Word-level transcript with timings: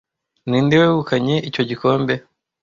Ninde 0.47 0.75
wegukanye 0.81 1.35
icyo 1.49 1.63
gikombe 1.69 2.13